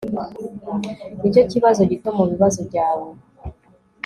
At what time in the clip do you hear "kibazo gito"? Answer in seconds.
1.51-2.09